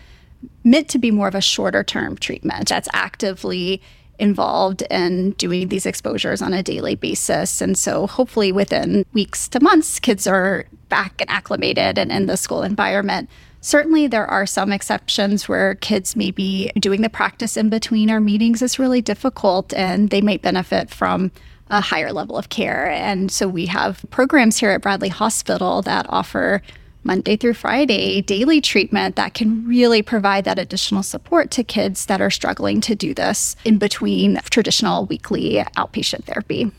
meant 0.65 0.89
to 0.89 0.99
be 0.99 1.11
more 1.11 1.29
of 1.29 1.35
a 1.35 1.41
shorter 1.41 1.85
term 1.85 2.17
treatment 2.17 2.69
that's 2.69 2.89
actively 2.93 3.81
involved 4.19 4.83
in 4.91 5.31
doing 5.33 5.69
these 5.69 5.87
exposures 5.87 6.43
on 6.43 6.53
a 6.53 6.63
daily 6.63 6.97
basis. 6.97 7.61
And 7.61 7.79
so, 7.79 8.07
hopefully, 8.07 8.51
within 8.51 9.07
weeks 9.13 9.49
to 9.49 9.61
months, 9.61 10.01
kids 10.01 10.27
are 10.27 10.67
back 10.89 11.21
and 11.21 11.31
acclimated 11.31 11.99
and 11.99 12.11
in 12.11 12.27
the 12.27 12.37
school 12.37 12.63
environment. 12.63 13.29
Certainly, 13.61 14.09
there 14.09 14.27
are 14.27 14.47
some 14.47 14.73
exceptions 14.73 15.49
where 15.49 15.77
kids 15.77 16.17
may 16.17 16.31
be 16.31 16.71
doing 16.79 17.03
the 17.03 17.09
practice 17.09 17.57
in 17.57 17.69
between 17.69 18.11
our 18.11 18.21
meetings 18.21 18.63
is 18.63 18.79
really 18.79 19.01
difficult 19.01 19.73
and 19.75 20.11
they 20.11 20.21
might 20.21 20.43
benefit 20.43 20.91
from 20.91 21.31
a 21.71 21.81
higher 21.81 22.13
level 22.13 22.37
of 22.37 22.49
care. 22.49 22.91
And 22.91 23.31
so 23.31 23.49
we 23.49 23.67
have 23.67 24.05
programs 24.11 24.59
here 24.59 24.71
at 24.71 24.83
Bradley 24.83 25.09
Hospital 25.09 25.83
that 25.83 26.07
offer 26.09 26.63
Monday 27.05 27.37
through 27.37 27.55
Friday 27.55 28.21
daily 28.21 28.61
treatment 28.61 29.17
that 29.17 29.35
can 29.35 29.67
really 29.67 30.03
provide 30.03 30.45
that 30.45 30.59
additional 30.59 31.03
support 31.03 31.51
to 31.53 31.65
kids 31.65 32.07
that 32.07 32.21
are 32.21 32.31
struggling 32.31 32.81
to 32.83 32.95
do 32.95 33.15
this 33.15 33.57
in 33.65 33.79
between 33.79 34.39
traditional 34.51 35.07
weekly 35.07 35.65
outpatient 35.77 36.25
therapy. 36.25 36.71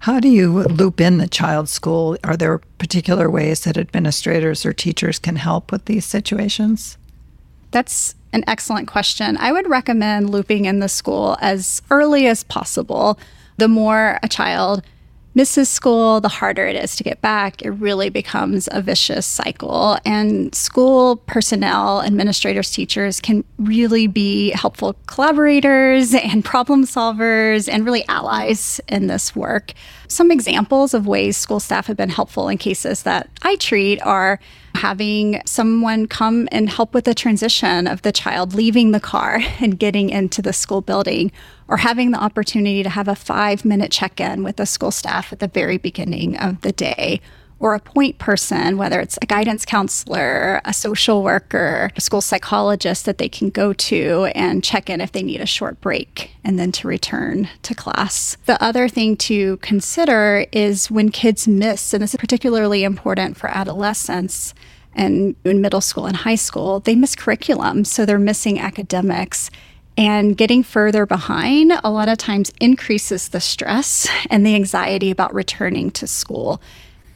How 0.00 0.20
do 0.20 0.28
you 0.28 0.64
loop 0.64 1.00
in 1.00 1.18
the 1.18 1.26
child 1.26 1.68
school? 1.68 2.16
Are 2.24 2.36
there 2.36 2.58
particular 2.78 3.30
ways 3.30 3.64
that 3.64 3.78
administrators 3.78 4.66
or 4.66 4.72
teachers 4.72 5.18
can 5.18 5.36
help 5.36 5.72
with 5.72 5.86
these 5.86 6.04
situations? 6.04 6.98
That's 7.70 8.14
an 8.32 8.44
excellent 8.46 8.86
question. 8.86 9.36
I 9.38 9.50
would 9.50 9.68
recommend 9.68 10.30
looping 10.30 10.66
in 10.66 10.80
the 10.80 10.88
school 10.88 11.36
as 11.40 11.80
early 11.90 12.26
as 12.26 12.44
possible 12.44 13.18
the 13.56 13.68
more 13.68 14.18
a 14.22 14.28
child 14.28 14.82
misses 15.34 15.68
school, 15.68 16.20
the 16.20 16.28
harder 16.28 16.66
it 16.66 16.76
is 16.76 16.94
to 16.96 17.02
get 17.02 17.20
back. 17.20 17.62
It 17.62 17.70
really 17.70 18.08
becomes 18.08 18.68
a 18.70 18.80
vicious 18.80 19.26
cycle. 19.26 19.98
And 20.04 20.54
school 20.54 21.16
personnel, 21.26 22.02
administrators, 22.02 22.70
teachers 22.70 23.20
can 23.20 23.44
really 23.58 24.06
be 24.06 24.50
helpful 24.50 24.94
collaborators 25.06 26.14
and 26.14 26.44
problem 26.44 26.84
solvers 26.84 27.68
and 27.68 27.84
really 27.84 28.06
allies 28.08 28.80
in 28.88 29.08
this 29.08 29.34
work. 29.34 29.72
Some 30.06 30.30
examples 30.30 30.94
of 30.94 31.06
ways 31.06 31.36
school 31.36 31.60
staff 31.60 31.86
have 31.88 31.96
been 31.96 32.10
helpful 32.10 32.48
in 32.48 32.58
cases 32.58 33.02
that 33.02 33.28
I 33.42 33.56
treat 33.56 34.00
are 34.02 34.38
having 34.74 35.40
someone 35.46 36.06
come 36.06 36.48
and 36.50 36.68
help 36.68 36.94
with 36.94 37.04
the 37.04 37.14
transition 37.14 37.86
of 37.86 38.02
the 38.02 38.12
child 38.12 38.54
leaving 38.54 38.90
the 38.90 39.00
car 39.00 39.40
and 39.60 39.78
getting 39.78 40.10
into 40.10 40.42
the 40.42 40.52
school 40.52 40.80
building, 40.80 41.30
or 41.68 41.78
having 41.78 42.10
the 42.10 42.18
opportunity 42.18 42.82
to 42.82 42.90
have 42.90 43.08
a 43.08 43.14
five 43.14 43.64
minute 43.64 43.90
check 43.90 44.20
in 44.20 44.42
with 44.42 44.56
the 44.56 44.66
school 44.66 44.90
staff 44.90 45.32
at 45.32 45.38
the 45.38 45.48
very 45.48 45.78
beginning 45.78 46.36
of 46.36 46.60
the 46.62 46.72
day, 46.72 47.20
or 47.64 47.74
a 47.74 47.80
point 47.80 48.18
person, 48.18 48.76
whether 48.76 49.00
it's 49.00 49.18
a 49.22 49.26
guidance 49.26 49.64
counselor, 49.64 50.60
a 50.66 50.74
social 50.74 51.22
worker, 51.22 51.90
a 51.96 52.00
school 52.02 52.20
psychologist 52.20 53.06
that 53.06 53.16
they 53.16 53.26
can 53.28 53.48
go 53.48 53.72
to 53.72 54.26
and 54.34 54.62
check 54.62 54.90
in 54.90 55.00
if 55.00 55.12
they 55.12 55.22
need 55.22 55.40
a 55.40 55.46
short 55.46 55.80
break 55.80 56.30
and 56.44 56.58
then 56.58 56.70
to 56.70 56.86
return 56.86 57.48
to 57.62 57.74
class. 57.74 58.36
The 58.44 58.62
other 58.62 58.86
thing 58.86 59.16
to 59.28 59.56
consider 59.56 60.44
is 60.52 60.90
when 60.90 61.10
kids 61.10 61.48
miss, 61.48 61.94
and 61.94 62.02
this 62.02 62.12
is 62.12 62.20
particularly 62.20 62.84
important 62.84 63.38
for 63.38 63.48
adolescents 63.48 64.52
and 64.94 65.34
in 65.42 65.62
middle 65.62 65.80
school 65.80 66.04
and 66.04 66.16
high 66.16 66.34
school, 66.34 66.80
they 66.80 66.94
miss 66.94 67.16
curriculum. 67.16 67.86
So 67.86 68.04
they're 68.04 68.18
missing 68.18 68.60
academics. 68.60 69.50
And 69.96 70.36
getting 70.36 70.64
further 70.64 71.06
behind 71.06 71.72
a 71.82 71.90
lot 71.90 72.08
of 72.08 72.18
times 72.18 72.52
increases 72.60 73.28
the 73.28 73.40
stress 73.40 74.06
and 74.28 74.44
the 74.44 74.54
anxiety 74.54 75.10
about 75.10 75.32
returning 75.32 75.92
to 75.92 76.06
school. 76.06 76.60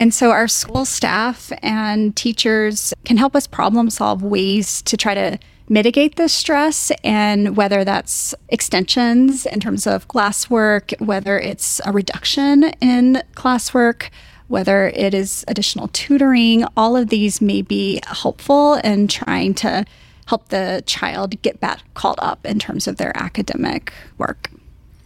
And 0.01 0.15
so 0.15 0.31
our 0.31 0.47
school 0.47 0.85
staff 0.85 1.53
and 1.61 2.15
teachers 2.15 2.95
can 3.05 3.17
help 3.17 3.35
us 3.35 3.47
problem 3.47 3.91
solve 3.91 4.23
ways 4.23 4.81
to 4.83 4.97
try 4.97 5.15
to 5.15 5.39
mitigate 5.69 6.17
this 6.17 6.33
stress 6.33 6.91
and 7.05 7.57
whether 7.57 7.85
that's 7.85 8.35
extensions 8.49 9.45
in 9.45 9.61
terms 9.61 9.87
of 9.87 10.09
classwork, 10.09 10.99
whether 11.01 11.39
it's 11.39 11.81
a 11.85 11.93
reduction 11.93 12.65
in 12.81 13.23
classwork, 13.35 14.09
whether 14.47 14.89
it 14.89 15.13
is 15.13 15.45
additional 15.47 15.89
tutoring, 15.89 16.65
all 16.77 16.97
of 16.97 17.09
these 17.09 17.41
may 17.41 17.61
be 17.61 18.01
helpful 18.07 18.75
in 18.77 19.09
trying 19.09 19.53
to 19.55 19.85
help 20.27 20.49
the 20.49 20.83
child 20.87 21.41
get 21.43 21.61
back 21.61 21.81
caught 21.95 22.19
up 22.21 22.45
in 22.47 22.59
terms 22.59 22.87
of 22.87 22.97
their 22.97 23.15
academic 23.17 23.93
work. 24.17 24.51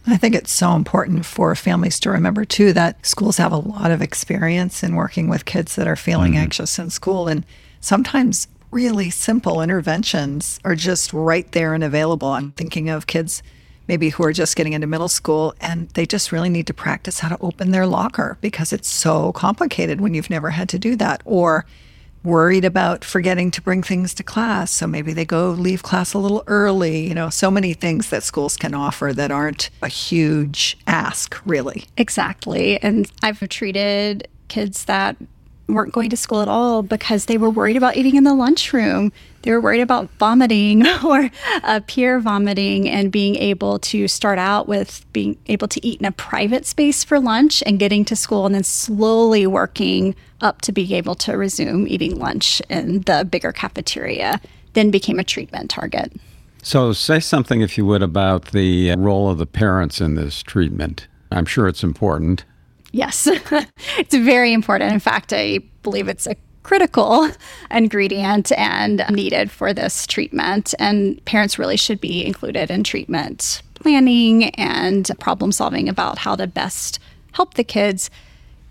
I 0.05 0.17
think 0.17 0.35
it's 0.35 0.51
so 0.51 0.73
important 0.73 1.25
for 1.25 1.55
families 1.55 1.99
to 2.01 2.09
remember 2.09 2.43
too 2.43 2.73
that 2.73 3.05
schools 3.05 3.37
have 3.37 3.53
a 3.53 3.57
lot 3.57 3.89
of 3.89 4.01
experience 4.01 4.83
in 4.83 4.95
working 4.95 5.29
with 5.29 5.45
kids 5.45 5.75
that 5.75 5.87
are 5.87 5.95
feeling 5.95 6.33
mm-hmm. 6.33 6.41
anxious 6.41 6.77
in 6.77 6.89
school. 6.89 7.27
And 7.29 7.45
sometimes 7.79 8.47
really 8.69 9.09
simple 9.09 9.61
interventions 9.61 10.59
are 10.65 10.75
just 10.75 11.13
right 11.13 11.49
there 11.53 11.73
and 11.73 11.83
available. 11.83 12.29
I'm 12.29 12.51
thinking 12.51 12.89
of 12.89 13.07
kids 13.07 13.41
maybe 13.87 14.09
who 14.09 14.23
are 14.23 14.33
just 14.33 14.55
getting 14.55 14.73
into 14.73 14.87
middle 14.87 15.09
school 15.09 15.53
and 15.61 15.89
they 15.89 16.05
just 16.05 16.31
really 16.31 16.49
need 16.49 16.67
to 16.67 16.73
practice 16.73 17.19
how 17.19 17.29
to 17.29 17.37
open 17.41 17.71
their 17.71 17.85
locker 17.85 18.37
because 18.41 18.73
it's 18.73 18.87
so 18.87 19.31
complicated 19.33 20.01
when 20.01 20.13
you've 20.13 20.29
never 20.29 20.49
had 20.49 20.69
to 20.69 20.79
do 20.79 20.95
that. 20.97 21.21
Or 21.25 21.65
worried 22.23 22.65
about 22.65 23.03
forgetting 23.03 23.51
to 23.51 23.61
bring 23.61 23.83
things 23.83 24.13
to 24.15 24.23
class. 24.23 24.71
So 24.71 24.87
maybe 24.87 25.13
they 25.13 25.25
go 25.25 25.51
leave 25.51 25.83
class 25.83 26.13
a 26.13 26.19
little 26.19 26.43
early. 26.47 27.07
You 27.07 27.13
know, 27.13 27.29
so 27.29 27.51
many 27.51 27.73
things 27.73 28.09
that 28.09 28.23
schools 28.23 28.57
can 28.57 28.73
offer 28.73 29.13
that 29.13 29.31
aren't 29.31 29.69
a 29.81 29.87
huge 29.87 30.77
ask, 30.87 31.39
really. 31.45 31.85
Exactly. 31.97 32.81
And 32.81 33.11
I've 33.21 33.47
treated 33.49 34.27
kids 34.47 34.85
that 34.85 35.17
weren't 35.67 35.93
going 35.93 36.09
to 36.09 36.17
school 36.17 36.41
at 36.41 36.47
all 36.47 36.81
because 36.81 37.25
they 37.25 37.37
were 37.37 37.49
worried 37.49 37.77
about 37.77 37.95
eating 37.95 38.15
in 38.15 38.23
the 38.23 38.33
lunchroom. 38.33 39.11
They 39.43 39.51
were 39.51 39.61
worried 39.61 39.81
about 39.81 40.09
vomiting 40.19 40.85
or 41.05 41.29
uh, 41.63 41.81
peer 41.87 42.19
vomiting 42.19 42.89
and 42.89 43.11
being 43.11 43.35
able 43.35 43.79
to 43.79 44.07
start 44.07 44.39
out 44.39 44.67
with 44.67 45.05
being 45.13 45.37
able 45.47 45.67
to 45.69 45.85
eat 45.85 45.99
in 45.99 46.05
a 46.05 46.11
private 46.11 46.65
space 46.65 47.03
for 47.03 47.19
lunch 47.19 47.63
and 47.65 47.79
getting 47.79 48.05
to 48.05 48.15
school 48.15 48.45
and 48.45 48.55
then 48.55 48.63
slowly 48.63 49.47
working 49.47 50.15
up 50.41 50.61
to 50.61 50.71
being 50.71 50.91
able 50.91 51.15
to 51.15 51.37
resume 51.37 51.87
eating 51.87 52.19
lunch 52.19 52.61
in 52.69 53.01
the 53.01 53.25
bigger 53.29 53.51
cafeteria, 53.51 54.41
then 54.73 54.91
became 54.91 55.19
a 55.19 55.23
treatment 55.23 55.69
target. 55.69 56.11
So, 56.61 56.93
say 56.93 57.19
something, 57.19 57.59
if 57.59 57.77
you 57.77 57.85
would, 57.85 58.01
about 58.01 58.51
the 58.51 58.95
role 58.95 59.29
of 59.29 59.37
the 59.37 59.45
parents 59.45 59.99
in 59.99 60.15
this 60.15 60.41
treatment. 60.41 61.07
I'm 61.29 61.45
sure 61.45 61.67
it's 61.67 61.83
important. 61.83 62.45
Yes, 62.93 63.27
it's 63.97 64.15
very 64.15 64.53
important. 64.53 64.93
In 64.93 64.99
fact, 64.99 65.33
I 65.33 65.59
believe 65.81 66.07
it's 66.07 66.27
a 66.27 66.35
critical 66.61 67.29
ingredient 67.71 68.51
and 68.53 69.03
needed 69.09 69.51
for 69.51 69.73
this 69.73 70.07
treatment. 70.07 70.73
And 70.79 71.23
parents 71.25 71.59
really 71.59 71.75
should 71.75 71.99
be 71.99 72.25
included 72.25 72.71
in 72.71 72.83
treatment 72.83 73.61
planning 73.73 74.45
and 74.51 75.11
problem 75.19 75.51
solving 75.51 75.89
about 75.89 76.19
how 76.19 76.35
to 76.37 76.47
best 76.47 76.99
help 77.33 77.55
the 77.55 77.63
kids. 77.65 78.09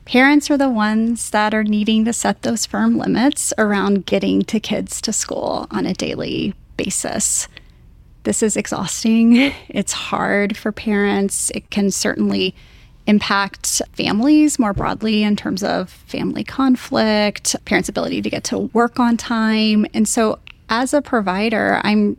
Parents 0.07 0.51
are 0.51 0.57
the 0.57 0.71
ones 0.71 1.31
that 1.31 1.53
are 1.53 1.65
needing 1.65 2.07
to 2.07 2.15
set 2.15 2.43
those 2.43 2.65
firm 2.65 2.97
limits 2.97 3.53
around 3.59 4.07
getting 4.07 4.43
to 4.43 4.59
kids 4.59 5.03
to 5.03 5.13
school 5.13 5.67
on 5.71 5.85
a 5.85 5.93
daily 5.93 6.55
basis. 6.79 7.47
This 8.23 8.43
is 8.43 8.57
exhausting. 8.57 9.53
It's 9.69 9.93
hard 9.93 10.57
for 10.57 10.73
parents. 10.73 11.51
It 11.55 11.71
can 11.71 11.91
certainly 11.91 12.55
impact 13.07 13.83
families 13.93 14.59
more 14.59 14.73
broadly 14.73 15.23
in 15.23 15.37
terms 15.37 15.63
of 15.63 15.91
family 15.91 16.45
conflict, 16.45 17.57
parents' 17.65 17.89
ability 17.89 18.23
to 18.23 18.31
get 18.31 18.45
to 18.45 18.59
work 18.59 19.01
on 19.01 19.17
time. 19.17 19.87
And 19.95 20.07
so, 20.07 20.39
as 20.69 20.95
a 20.95 21.03
provider, 21.03 21.81
I'm 21.83 22.17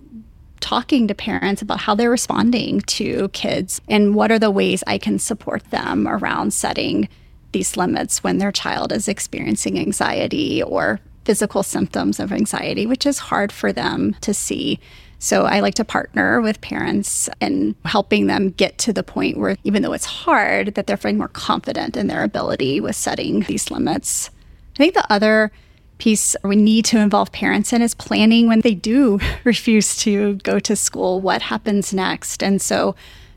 talking 0.60 1.08
to 1.08 1.14
parents 1.14 1.62
about 1.62 1.80
how 1.80 1.94
they're 1.94 2.10
responding 2.10 2.80
to 2.82 3.28
kids 3.30 3.82
and 3.90 4.16
what 4.16 4.32
are 4.32 4.40
the 4.40 4.52
ways 4.52 4.84
I 4.88 4.98
can 4.98 5.20
support 5.20 5.70
them 5.72 6.08
around 6.08 6.54
setting 6.54 7.10
these 7.52 7.76
limits 7.76 8.24
when 8.24 8.38
their 8.38 8.52
child 8.52 8.92
is 8.92 9.08
experiencing 9.08 9.78
anxiety 9.78 10.64
or 10.64 11.00
physical 11.26 11.64
symptoms 11.64 12.20
of 12.20 12.32
anxiety, 12.32 12.86
which 12.86 13.06
is 13.06 13.20
hard 13.20 13.52
for 13.52 13.72
them 13.72 14.16
to 14.22 14.34
see. 14.34 14.80
So 15.24 15.46
I 15.46 15.62
like 15.62 15.76
to 15.76 15.86
partner 15.86 16.42
with 16.42 16.60
parents 16.60 17.30
and 17.40 17.76
helping 17.86 18.28
them 18.28 18.50
get 18.50 18.78
to 18.80 18.92
the 18.92 19.04
point 19.04 19.38
where, 19.38 19.56
even 19.64 19.82
though 19.82 19.94
it's 19.94 20.04
hard, 20.04 20.76
that 20.76 20.86
they're 20.86 20.98
feeling 20.98 21.18
more 21.18 21.30
confident 21.30 21.96
in 21.96 22.08
their 22.08 22.26
ability 22.26 22.82
with 22.82 22.98
setting 22.98 23.40
these 23.40 23.72
limits. 23.72 24.30
I 24.76 24.78
think 24.80 24.96
the 24.96 25.10
other 25.10 25.54
piece 25.98 26.36
we 26.44 26.58
need 26.58 26.84
to 26.86 27.00
involve 27.00 27.32
parents 27.32 27.72
in 27.72 27.82
is 27.82 27.96
planning 27.96 28.48
when 28.48 28.60
they 28.60 28.76
do 28.76 29.18
refuse 29.46 29.96
to 30.00 30.36
go 30.44 30.60
to 30.60 30.76
school, 30.76 31.22
what 31.22 31.44
happens 31.44 31.94
next. 31.94 32.44
And 32.44 32.62
so 32.62 32.94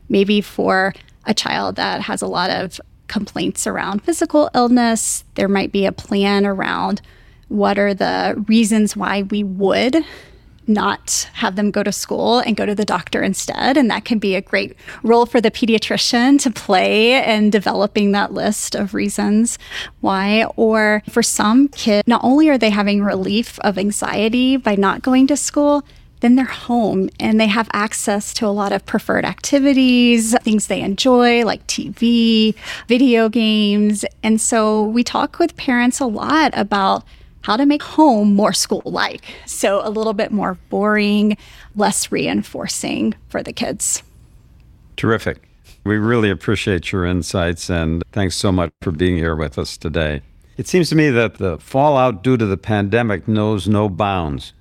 maybe 0.09 0.41
for 0.41 0.93
a 1.25 1.33
child 1.33 1.77
that 1.77 2.01
has 2.01 2.21
a 2.21 2.27
lot 2.27 2.49
of 2.49 2.81
complaints 3.07 3.65
around 3.65 4.03
physical 4.03 4.49
illness, 4.53 5.23
there 5.35 5.47
might 5.47 5.71
be 5.71 5.85
a 5.85 5.93
plan 5.93 6.45
around 6.45 7.01
what 7.47 7.79
are 7.79 7.93
the 7.93 8.43
reasons 8.45 8.97
why 8.97 9.21
we 9.21 9.41
would 9.41 10.03
not 10.67 11.29
have 11.33 11.55
them 11.55 11.71
go 11.71 11.83
to 11.83 11.91
school 11.91 12.39
and 12.39 12.55
go 12.55 12.65
to 12.65 12.75
the 12.75 12.85
doctor 12.85 13.21
instead. 13.23 13.77
And 13.77 13.89
that 13.89 14.05
can 14.05 14.19
be 14.19 14.35
a 14.35 14.41
great 14.41 14.75
role 15.03 15.25
for 15.25 15.39
the 15.41 15.51
pediatrician 15.51 16.39
to 16.41 16.51
play 16.51 17.23
in 17.23 17.49
developing 17.49 18.11
that 18.11 18.33
list 18.33 18.75
of 18.75 18.93
reasons 18.93 19.57
why. 20.01 20.45
Or 20.55 21.03
for 21.09 21.23
some 21.23 21.67
kids, 21.69 22.07
not 22.07 22.23
only 22.23 22.49
are 22.49 22.57
they 22.57 22.69
having 22.69 23.03
relief 23.03 23.59
of 23.59 23.77
anxiety 23.77 24.57
by 24.57 24.75
not 24.75 25.01
going 25.01 25.27
to 25.27 25.37
school, 25.37 25.83
then 26.19 26.35
they're 26.35 26.45
home 26.45 27.09
and 27.19 27.39
they 27.39 27.47
have 27.47 27.69
access 27.73 28.33
to 28.33 28.45
a 28.45 28.49
lot 28.49 28.71
of 28.71 28.85
preferred 28.85 29.25
activities, 29.25 30.35
things 30.39 30.67
they 30.67 30.81
enjoy, 30.81 31.45
like 31.45 31.65
TV, 31.67 32.55
video 32.87 33.29
games. 33.29 34.03
And 34.23 34.41
so 34.41 34.83
we 34.83 35.03
talk 35.03 35.39
with 35.39 35.55
parents 35.57 35.99
a 35.99 36.05
lot 36.05 36.51
about 36.55 37.03
how 37.47 37.55
to 37.55 37.65
make 37.65 37.81
home 37.81 38.35
more 38.35 38.51
school 38.51 38.81
like. 38.83 39.23
So 39.45 39.79
a 39.81 39.89
little 39.89 40.11
bit 40.11 40.33
more 40.33 40.55
boring, 40.69 41.37
less 41.77 42.11
reinforcing 42.11 43.15
for 43.29 43.41
the 43.41 43.53
kids. 43.53 44.03
Terrific. 44.97 45.47
We 45.85 45.95
really 45.95 46.29
appreciate 46.29 46.91
your 46.91 47.05
insights 47.05 47.69
and 47.69 48.03
thanks 48.11 48.35
so 48.35 48.51
much 48.51 48.73
for 48.81 48.91
being 48.91 49.15
here 49.15 49.33
with 49.33 49.57
us 49.57 49.77
today. 49.77 50.23
It 50.57 50.67
seems 50.67 50.89
to 50.89 50.97
me 50.97 51.09
that 51.09 51.35
the 51.35 51.57
fallout 51.57 52.21
due 52.21 52.35
to 52.35 52.45
the 52.45 52.57
pandemic 52.57 53.29
knows 53.29 53.65
no 53.65 53.87
bounds 53.87 54.51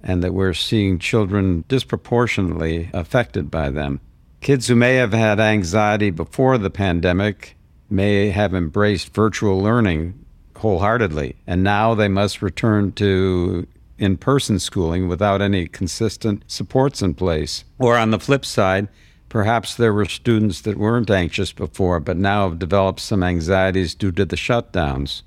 and 0.00 0.22
that 0.22 0.32
we're 0.32 0.54
seeing 0.54 1.00
children 1.00 1.64
disproportionately 1.66 2.90
affected 2.92 3.50
by 3.50 3.70
them. 3.70 4.00
Kids 4.40 4.68
who 4.68 4.76
may 4.76 4.94
have 4.94 5.12
had 5.12 5.40
anxiety 5.40 6.10
before 6.10 6.58
the 6.58 6.70
pandemic 6.70 7.56
may 7.90 8.30
have 8.30 8.54
embraced 8.54 9.12
virtual 9.12 9.58
learning 9.60 10.25
wholeheartedly. 10.58 11.36
And 11.46 11.62
now 11.62 11.94
they 11.94 12.08
must 12.08 12.42
return 12.42 12.92
to 12.92 13.66
in 13.98 14.16
person 14.16 14.58
schooling 14.58 15.08
without 15.08 15.40
any 15.40 15.66
consistent 15.66 16.44
supports 16.46 17.02
in 17.02 17.14
place. 17.14 17.64
Or 17.78 17.96
on 17.96 18.10
the 18.10 18.18
flip 18.18 18.44
side, 18.44 18.88
perhaps 19.28 19.74
there 19.74 19.92
were 19.92 20.04
students 20.04 20.60
that 20.62 20.76
weren't 20.76 21.10
anxious 21.10 21.52
before 21.52 22.00
but 22.00 22.16
now 22.16 22.48
have 22.48 22.58
developed 22.58 23.00
some 23.00 23.22
anxieties 23.22 23.94
due 23.94 24.12
to 24.12 24.24
the 24.24 24.36
shutdowns. 24.36 25.22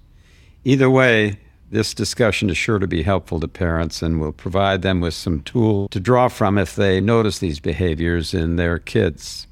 Either 0.63 0.89
way, 0.89 1.39
this 1.71 1.93
discussion 1.93 2.49
is 2.49 2.57
sure 2.57 2.79
to 2.79 2.87
be 2.87 3.03
helpful 3.03 3.39
to 3.39 3.47
parents 3.47 4.01
and 4.01 4.19
will 4.19 4.31
provide 4.31 4.81
them 4.81 5.01
with 5.01 5.13
some 5.13 5.41
tool 5.41 5.87
to 5.89 5.99
draw 5.99 6.27
from 6.27 6.57
if 6.57 6.75
they 6.75 6.99
notice 6.99 7.39
these 7.39 7.59
behaviors 7.59 8.33
in 8.33 8.55
their 8.55 8.79
kids. 8.79 9.47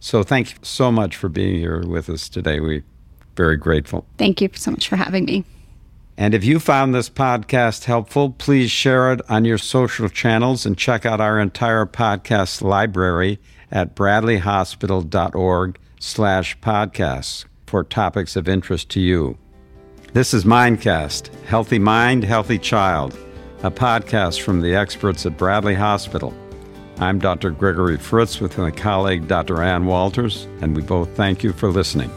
So 0.00 0.22
thank 0.22 0.52
you 0.52 0.56
so 0.62 0.90
much 0.90 1.16
for 1.16 1.28
being 1.28 1.56
here 1.56 1.86
with 1.86 2.08
us 2.08 2.28
today. 2.28 2.60
We 2.60 2.84
very 3.38 3.56
grateful. 3.56 4.04
Thank 4.18 4.42
you 4.42 4.50
so 4.54 4.72
much 4.72 4.88
for 4.88 4.96
having 4.96 5.24
me. 5.24 5.44
And 6.18 6.34
if 6.34 6.44
you 6.44 6.58
found 6.58 6.92
this 6.92 7.08
podcast 7.08 7.84
helpful, 7.84 8.30
please 8.30 8.72
share 8.72 9.12
it 9.12 9.20
on 9.30 9.44
your 9.44 9.58
social 9.58 10.08
channels 10.08 10.66
and 10.66 10.76
check 10.76 11.06
out 11.06 11.20
our 11.20 11.38
entire 11.38 11.86
podcast 11.86 12.60
library 12.60 13.38
at 13.70 13.94
bradleyhospital.org 13.94 15.78
slash 16.00 16.58
podcasts 16.58 17.44
for 17.66 17.84
topics 17.84 18.34
of 18.34 18.48
interest 18.48 18.88
to 18.90 19.00
you. 19.00 19.38
This 20.12 20.34
is 20.34 20.44
Mindcast, 20.44 21.32
Healthy 21.44 21.78
Mind, 21.78 22.24
Healthy 22.24 22.58
Child, 22.58 23.16
a 23.62 23.70
podcast 23.70 24.40
from 24.40 24.60
the 24.60 24.74
experts 24.74 25.24
at 25.24 25.38
Bradley 25.38 25.74
Hospital. 25.74 26.34
I'm 26.98 27.20
Dr. 27.20 27.50
Gregory 27.50 27.98
Fritz 27.98 28.40
with 28.40 28.58
my 28.58 28.72
colleague, 28.72 29.28
Dr. 29.28 29.62
Ann 29.62 29.86
Walters, 29.86 30.48
and 30.60 30.74
we 30.74 30.82
both 30.82 31.10
thank 31.10 31.44
you 31.44 31.52
for 31.52 31.70
listening. 31.70 32.10